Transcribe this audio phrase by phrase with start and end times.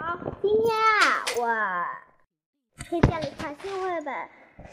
[0.00, 1.42] 好，今天啊，我
[2.84, 4.14] 推荐了一款新绘本，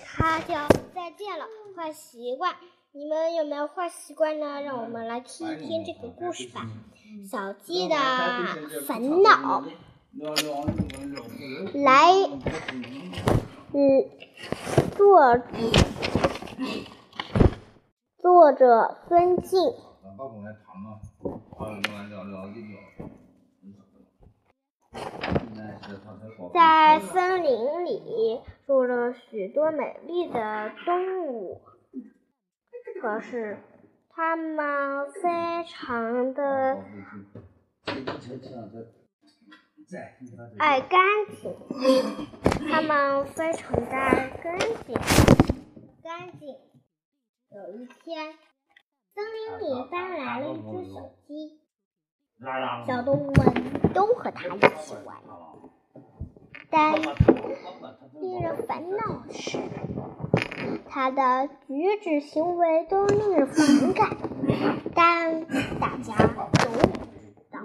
[0.05, 0.53] 它叫
[0.93, 2.53] 《再见了，坏习惯》。
[2.91, 4.61] 你们有没有坏习惯呢？
[4.61, 6.61] 让我们来听一听这个故事吧。
[7.27, 7.95] 小鸡的
[8.85, 9.63] 烦恼，
[11.73, 12.11] 来，
[13.73, 14.05] 嗯，
[14.95, 15.39] 作
[18.21, 19.73] 作者孙静。
[26.53, 31.61] 在森林里住着许多美丽的动物，
[33.01, 33.57] 可是
[34.09, 36.83] 它们非常的
[40.57, 40.99] 爱干
[41.41, 41.53] 净，
[42.69, 44.95] 它们非常的干净，
[46.03, 46.55] 干净。
[47.51, 48.33] 有一天，
[49.13, 51.64] 森林里搬来了一只小鸡。
[52.85, 55.15] 小动物们都和它一起玩，
[56.69, 56.93] 但
[58.19, 59.57] 令人烦恼的是，
[60.87, 64.17] 它的举止行为都令人反感。
[64.93, 65.45] 但
[65.79, 66.67] 大家都知
[67.51, 67.61] 道，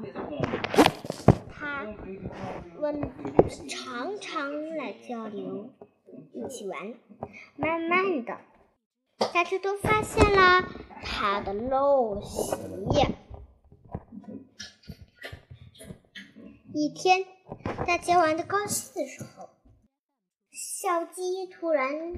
[1.51, 1.85] 它
[2.81, 3.01] 们
[3.69, 5.71] 常常来交流，
[6.33, 6.95] 一起玩。
[7.57, 8.39] 慢慢的，
[9.19, 10.65] 大家都发现了
[11.03, 12.57] 它的陋习。
[16.73, 17.25] 一天，
[17.87, 19.49] 大家玩的高兴的时候，
[20.53, 22.15] 小鸡突然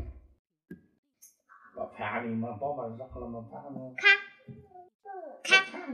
[5.42, 5.86] 咔咔。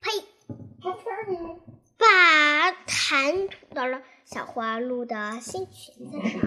[0.00, 0.10] 呸，
[1.96, 6.40] 把痰吐到了小花鹿的新裙子上。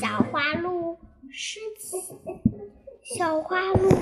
[0.00, 0.98] 小花鹿
[1.30, 1.96] 生气，
[3.16, 3.96] 小花鹿的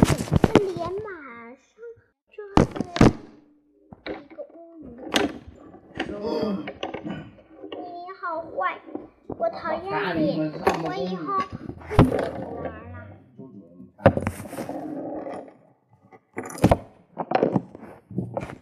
[0.64, 1.60] 脸马上
[2.31, 2.64] 遮住。
[7.70, 7.82] 你
[8.19, 8.81] 好坏，
[9.39, 10.41] 我讨厌你，
[10.84, 11.39] 我以后
[11.79, 12.12] 不跟你
[12.56, 13.06] 玩了。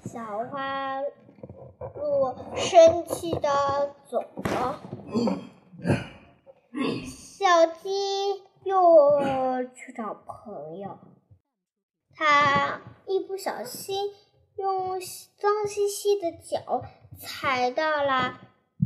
[0.04, 3.48] 小花鹿生气的
[4.08, 4.80] 走了，
[7.04, 10.98] 小鸡又去找朋友，
[12.14, 14.10] 它一不小心。
[14.56, 16.84] 用脏兮兮的脚
[17.18, 18.38] 踩到了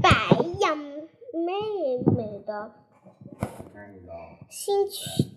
[0.02, 0.08] 白
[0.60, 0.78] 羊
[1.32, 2.72] 妹妹的
[4.48, 5.36] 新裙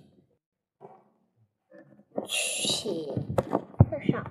[2.25, 3.05] 裙
[3.89, 4.23] 子上，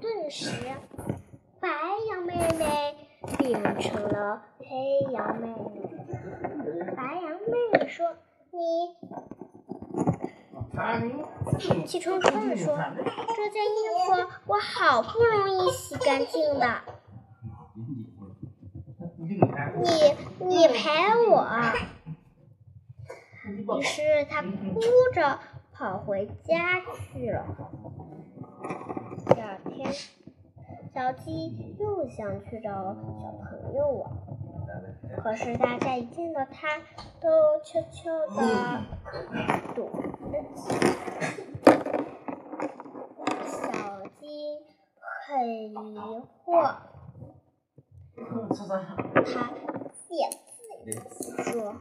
[0.00, 0.50] 顿时
[1.58, 1.68] 白
[2.10, 2.94] 羊妹妹
[3.38, 5.54] 变成了黑羊妹妹。
[6.94, 8.14] 白羊妹妹说
[8.52, 8.60] ：“你。”
[11.86, 12.76] 气冲冲地说
[13.36, 13.68] ：“这件衣
[14.06, 14.12] 服
[14.46, 16.82] 我好不容易洗干净的，
[19.76, 20.16] 你
[20.46, 20.80] 你陪
[21.30, 21.46] 我。”
[23.78, 24.80] 于是他哭
[25.12, 25.40] 着
[25.72, 26.80] 跑回家
[27.12, 27.44] 去了。
[29.26, 29.92] 第二天，
[30.94, 33.00] 小鸡又想去找小
[33.42, 34.12] 朋友玩，
[35.22, 36.78] 可是大家一见到它，
[37.20, 38.36] 都悄悄地
[39.74, 39.90] 躲
[40.30, 40.78] 了起来。
[43.44, 43.58] 小
[44.20, 44.60] 鸡
[45.26, 45.64] 很疑
[46.44, 46.76] 惑，
[48.54, 49.50] 它
[49.92, 50.92] 自言自语
[51.42, 51.74] 说：“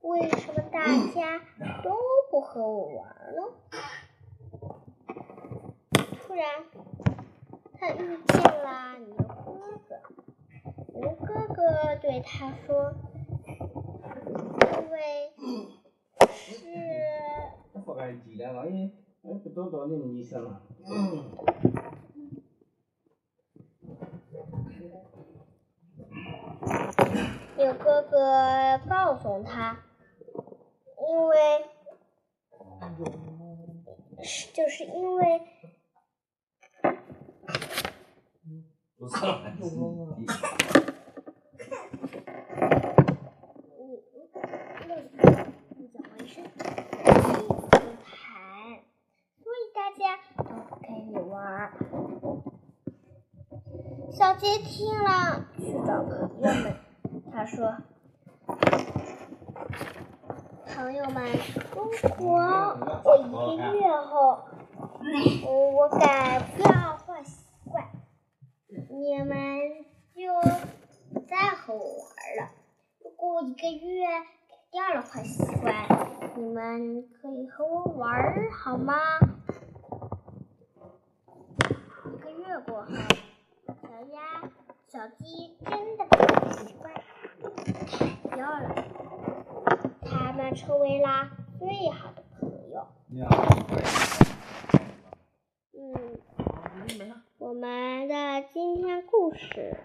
[0.00, 0.82] 为什么大
[1.14, 1.38] 家
[1.84, 1.94] 都
[2.30, 3.42] 不和我玩呢？”
[6.26, 6.64] 突然，
[7.74, 10.00] 他遇见了牛哥哥。
[10.94, 12.94] 牛哥哥对他说
[14.80, 15.30] ：“因为
[16.30, 16.48] 是。”
[27.56, 29.78] 牛哥哥告诉他，
[31.08, 31.36] 因为
[34.22, 35.40] 是就是因为。
[38.98, 39.08] 所
[49.54, 51.72] 以大家都不可以玩
[54.12, 56.85] 小杰听了，去找朋友们。
[57.46, 57.76] 说，
[60.74, 61.24] 朋友们，
[61.74, 62.40] 如果
[63.04, 64.40] 我一个月后，
[65.44, 66.66] 我我改掉
[66.96, 67.86] 坏习惯，
[68.68, 69.60] 你们
[70.12, 70.20] 就
[71.14, 72.50] 不再和我玩了。
[73.04, 75.72] 如果一个月改掉了坏习惯，
[76.34, 78.94] 你们可以和我玩好吗？
[82.12, 82.88] 一个月过后，
[83.66, 84.42] 小鸭、
[84.88, 86.92] 小鸡真的改了习惯。
[90.02, 92.86] 他们成为了最好的朋友。
[95.72, 96.18] 嗯，
[97.38, 99.78] 我们的今天故事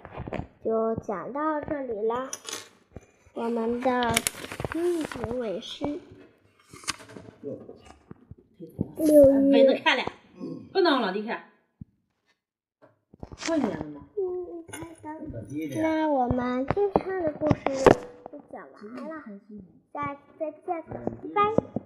[0.63, 2.30] 就讲到这里了。
[3.33, 6.00] 我们的结尾诗。
[8.97, 9.63] 六月。
[9.63, 10.04] 不能看了，
[10.74, 11.45] 不能了，你看。
[13.45, 14.01] 快点嘛。
[15.81, 19.24] 那我们今天的故事就讲完了，
[19.94, 21.82] 下次再见，拜拜。